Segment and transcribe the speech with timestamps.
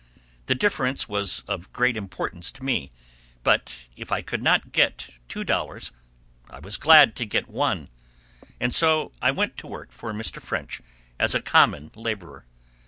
[0.47, 2.91] The difference was of great importance to me,
[3.43, 5.91] but if I could not get two dollars,
[6.49, 7.87] I was glad to get one;
[8.59, 10.41] and so I went to work for Mr.
[10.41, 10.81] French
[11.19, 12.45] as a common laborer.